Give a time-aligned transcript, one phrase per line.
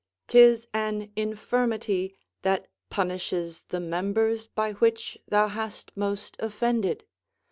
[0.25, 7.05] 'Tis an infirmity that punishes the members by which thou hast most offended.